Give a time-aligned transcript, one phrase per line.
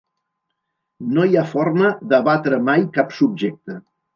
[1.17, 3.79] No hi ha forma d'abatre mai cap subjecte.